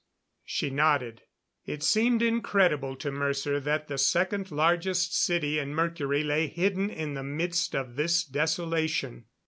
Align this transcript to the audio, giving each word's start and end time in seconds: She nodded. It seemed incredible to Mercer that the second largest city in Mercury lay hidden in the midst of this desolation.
She 0.43 0.71
nodded. 0.71 1.21
It 1.67 1.83
seemed 1.83 2.23
incredible 2.23 2.95
to 2.95 3.11
Mercer 3.11 3.59
that 3.59 3.87
the 3.87 3.99
second 3.99 4.49
largest 4.49 5.15
city 5.15 5.59
in 5.59 5.75
Mercury 5.75 6.23
lay 6.23 6.47
hidden 6.47 6.89
in 6.89 7.13
the 7.13 7.21
midst 7.21 7.75
of 7.75 7.97
this 7.97 8.23
desolation. 8.23 9.25